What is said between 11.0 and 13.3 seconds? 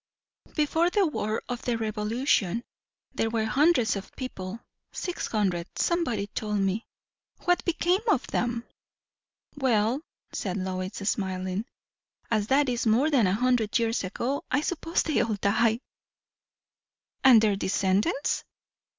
smiling, "as that is more than